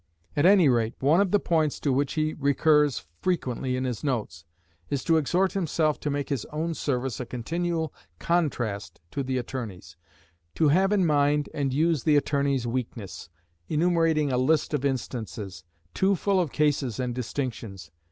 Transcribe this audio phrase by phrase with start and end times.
[0.35, 4.45] At any rate, one of the points to which he recurs frequently in his notes
[4.89, 9.97] is to exhort himself to make his own service a continual contrast to the Attorney's
[10.55, 13.29] "to have in mind and use the Attorney's weakness,"
[13.69, 17.91] enumerating a list of instances: "Too full of cases and distinctions.